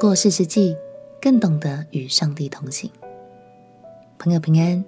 [0.00, 0.76] 过士师记，
[1.20, 2.88] 更懂得与上帝同行。
[4.16, 4.84] 朋友平安，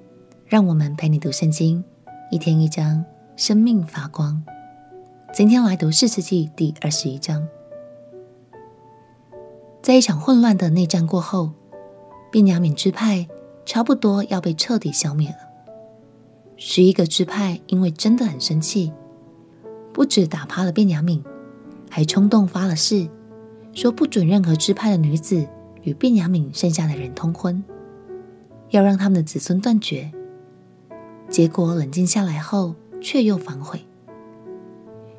[0.47, 1.83] 让我们陪你读圣经，
[2.31, 3.05] 一天一章，
[3.35, 4.41] 生命发光。
[5.35, 7.45] 今天来读士师记第二十一章。
[9.83, 11.51] 在一场混乱的内战过后，
[12.31, 13.27] 便雅悯支派
[13.67, 15.39] 差不多要被彻底消灭了。
[16.57, 18.93] 十一个支派因为真的很生气，
[19.93, 21.21] 不止打趴了便雅悯，
[21.91, 23.09] 还冲动发了誓。
[23.81, 25.49] 说不准任何支派的女子
[25.85, 27.65] 与便雅悯剩下的人通婚，
[28.69, 30.13] 要让他们的子孙断绝。
[31.31, 33.81] 结果冷静下来后，却又反悔。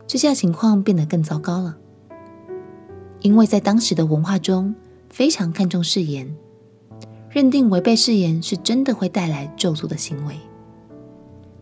[0.05, 1.75] 这下情况变得更糟糕了，
[3.21, 4.75] 因为在当时的文化中
[5.09, 6.31] 非常看重誓言，
[7.31, 10.35] 认定违背誓言是真的会带来咒诅的行为。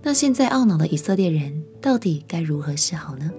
[0.04, 3.32] 那现在懊恼的以色列人到底该如何是好呢？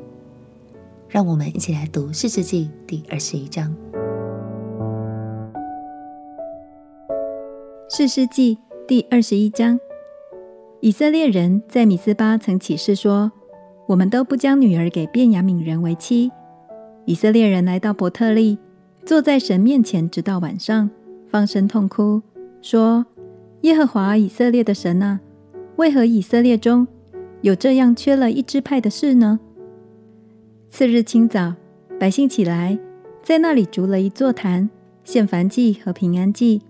[1.10, 3.74] 让我们一起来读《士师记》第二十一章。
[7.96, 8.54] 《士师记》
[8.86, 9.80] 第二十一章，
[10.78, 13.32] 以色列人在米斯巴曾起誓说
[13.88, 16.30] ：“我们都不将女儿给便雅悯人为妻。”
[17.06, 18.56] 以色列人来到伯特利，
[19.04, 20.88] 坐在神面前，直到晚上，
[21.28, 22.22] 放声痛哭，
[22.62, 23.04] 说
[23.62, 25.18] ：“耶和华以色列的神啊，
[25.74, 26.86] 为何以色列中
[27.40, 29.40] 有这样缺了一支派的事呢？”
[30.70, 31.52] 次日清早，
[31.98, 32.78] 百姓起来，
[33.24, 34.70] 在那里筑了一座坛，
[35.02, 36.62] 献燔祭和平安祭。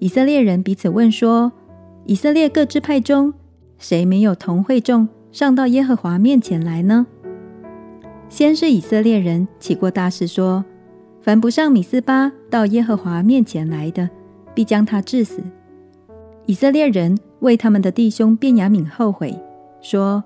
[0.00, 1.52] 以色列人彼此问说
[2.04, 3.32] ：“以色列各支派中，
[3.78, 7.06] 谁没有同会众上到耶和华面前来呢？”
[8.28, 10.64] 先是以色列人起过大誓说
[11.22, 14.10] ：“凡不上米斯巴到耶和华面前来的，
[14.54, 15.40] 必将他治死。”
[16.46, 19.38] 以色列人为他们的弟兄便雅悯后悔，
[19.80, 20.24] 说。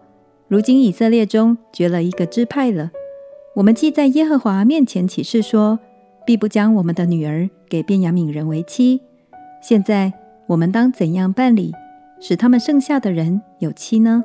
[0.55, 2.93] 如今以色列中绝了一个支派了。
[3.57, 5.81] 我们既在耶和华面前起誓说，
[6.25, 9.01] 必不将我们的女儿给便雅悯人为妻。
[9.61, 10.13] 现在
[10.47, 11.73] 我们当怎样办理，
[12.21, 14.23] 使他们剩下的人有妻呢？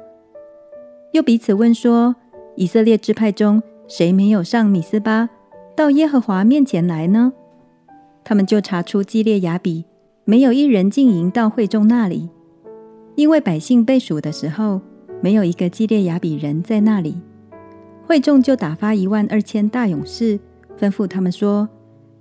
[1.14, 2.16] 又彼此问说：
[2.56, 5.32] 以色列支派中谁没有上米斯巴
[5.76, 7.34] 到耶和华面前来呢？
[8.24, 9.84] 他们就查出基列雅比
[10.26, 12.30] 没有一人进营到会众那里，
[13.16, 14.82] 因为百姓被数的时候。
[15.22, 17.18] 没有一个基列雅比人在那里，
[18.08, 20.40] 会众就打发一万二千大勇士，
[20.80, 21.68] 吩咐他们说：“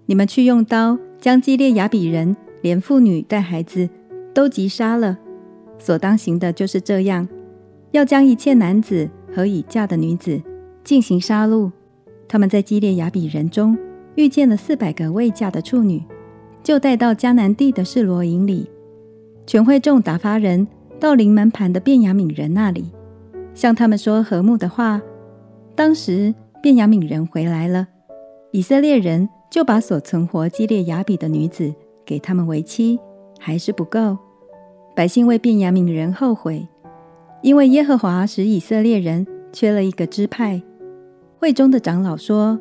[0.06, 3.88] 你们去用刀将基列雅比人连妇女带孩子
[4.34, 5.16] 都击杀了。
[5.78, 7.28] 所当行的就是这样，
[7.92, 10.42] 要将一切男子和已嫁的女子
[10.82, 11.70] 进行杀戮。
[12.26, 13.78] 他们在基列雅比人中
[14.16, 16.02] 遇见了四百个未嫁的处女，
[16.64, 18.68] 就带到迦南地的示罗营里。
[19.46, 20.66] 全会众打发人。”
[21.00, 22.84] 到临门盘的便雅悯人那里，
[23.54, 25.00] 向他们说和睦的话。
[25.74, 27.86] 当时便雅悯人回来了，
[28.50, 31.72] 以色列人就把所存活基列雅比的女子
[32.04, 32.98] 给他们为妻，
[33.38, 34.18] 还是不够。
[34.96, 36.66] 百姓为便雅悯人后悔，
[37.42, 40.60] 因为耶和华使以色列人缺了一个支派。
[41.38, 42.58] 会中的长老说：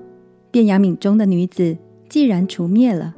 [0.52, 1.75] 便雅悯中的女子
[2.08, 3.16] 既然除灭了，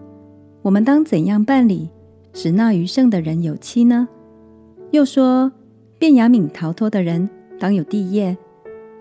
[0.61, 1.89] 我们当怎样办理，
[2.31, 4.07] 使那余剩的人有妻呢？
[4.91, 5.51] 又说，
[5.99, 7.29] 便雅悯逃脱的人
[7.59, 8.35] 当有地业，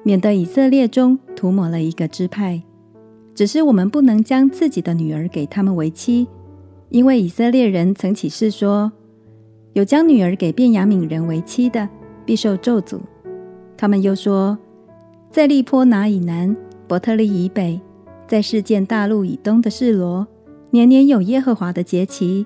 [0.02, 2.62] 免得以色列中涂抹了一个支派。
[3.34, 6.28] 只是我们不能将自己的女儿给他们为妻，
[6.90, 8.92] 因为以色列人曾起誓说，
[9.72, 11.88] 有将女儿给便雅悯人为妻的，
[12.26, 12.98] 必受咒诅。
[13.76, 14.58] 他们又说，
[15.30, 16.54] 在利波拿以南、
[16.86, 17.80] 伯特利以北，
[18.26, 20.26] 在世界大陆以东的示罗，
[20.70, 22.44] 年年有耶和华的节期，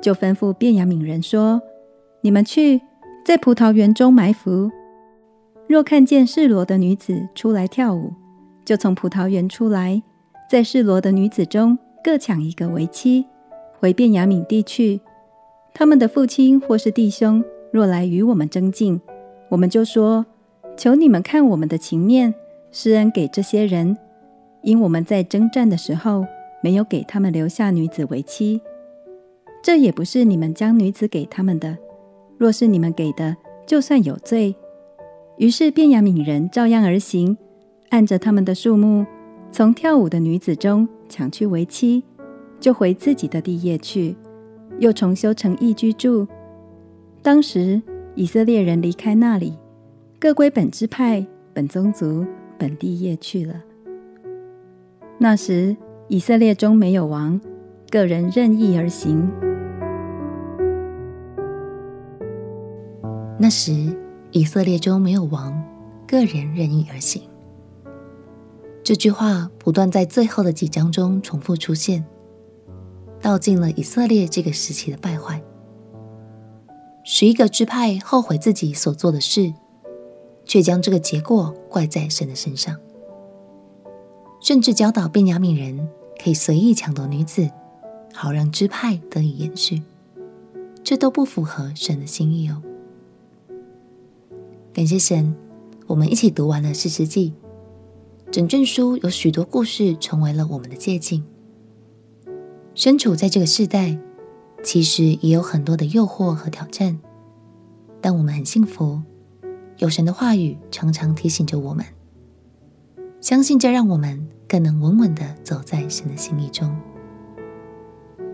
[0.00, 1.60] 就吩咐便雅悯人说。
[2.20, 2.80] 你们去，
[3.24, 4.70] 在葡萄园中埋伏。
[5.68, 8.12] 若看见示罗的女子出来跳舞，
[8.64, 10.02] 就从葡萄园出来，
[10.50, 13.24] 在示罗的女子中各抢一个为妻，
[13.78, 15.00] 回便雅悯地去。
[15.72, 19.00] 他们的父亲或是弟兄若来与我们争竞，
[19.50, 20.26] 我们就说：
[20.76, 22.34] 求你们看我们的情面，
[22.72, 23.96] 施恩给这些人，
[24.62, 26.26] 因我们在征战的时候
[26.62, 28.60] 没有给他们留下女子为妻。
[29.62, 31.76] 这也不是你们将女子给他们的。
[32.38, 33.36] 若是你们给的，
[33.66, 34.54] 就算有罪。
[35.36, 37.36] 于是便雅悯人照样而行，
[37.90, 39.04] 按着他们的数目，
[39.50, 42.02] 从跳舞的女子中抢去为妻，
[42.60, 44.16] 就回自己的地业去，
[44.78, 46.26] 又重修城邑居住。
[47.22, 47.82] 当时
[48.14, 49.58] 以色列人离开那里，
[50.20, 52.24] 各归本支派、本宗族、
[52.56, 53.62] 本地业去了。
[55.18, 55.76] 那时
[56.06, 57.40] 以色列中没有王，
[57.90, 59.28] 个人任意而行。
[63.40, 63.96] 那时，
[64.32, 65.56] 以色列中没有王，
[66.08, 67.22] 个人任意而行。
[68.82, 72.04] 这句话不断在最后的几章中重复出现。
[73.20, 75.42] 道尽了以色列这个时期的败坏。
[77.04, 79.52] 十一个支派后悔自己所做的事，
[80.44, 82.76] 却将这个结果怪在神的身上，
[84.40, 85.88] 甚至教导便雅悯人
[86.22, 87.48] 可以随意抢夺女子，
[88.12, 89.82] 好让支派得以延续。
[90.82, 92.62] 这都不符合神的心意哦。
[94.78, 95.34] 感谢神，
[95.88, 97.34] 我们一起读完了士师记。
[98.30, 101.24] 整卷书有许多故事，成为了我们的借镜。
[102.76, 103.98] 身处在这个世代，
[104.62, 106.96] 其实也有很多的诱惑和挑战，
[108.00, 109.02] 但我们很幸福，
[109.78, 111.84] 有神的话语常常提醒着我们。
[113.20, 116.72] 相信这让我们更能稳稳地走在神的心意中。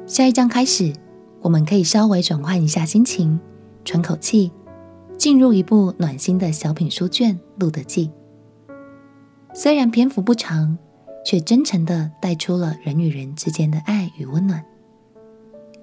[0.06, 0.92] 下一章开始，
[1.40, 3.40] 我们可以稍微转换一下心情，
[3.82, 4.52] 喘口气，
[5.16, 8.08] 进入一部暖心的小品书卷《路德记》。
[9.54, 10.76] 虽然篇幅不长，
[11.24, 14.64] 却真诚地带出了人与人之间的爱与温暖。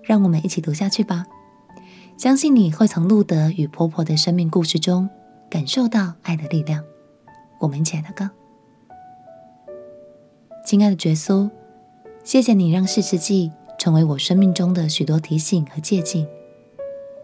[0.03, 1.25] 让我们一起读下去吧，
[2.17, 5.09] 相信你会从路德与婆婆的生命故事中
[5.49, 6.83] 感受到爱的力量。
[7.59, 8.29] 我们一起来祷告。
[10.65, 11.49] 亲爱的觉苏，
[12.23, 16.27] 谢谢你让士师记成为我生命中的许多提醒和借镜，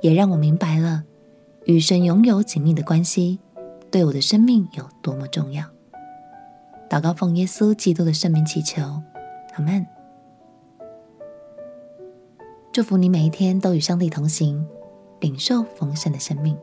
[0.02, 1.04] 也让我明白了
[1.68, 3.40] 与神拥有紧密的关系
[3.92, 5.66] 对我的生命有多么重要。
[6.90, 8.82] 祷告奉耶稣基督的圣名祈求，
[9.54, 9.86] 阿门。
[12.72, 14.66] 祝福你每一天都与上帝同行，
[15.20, 16.58] 领受丰盛的生命。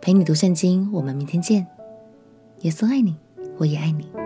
[0.00, 1.66] 陪你读圣经，我们明天见。
[2.60, 3.14] 耶稣爱你，
[3.58, 4.21] 我也爱你。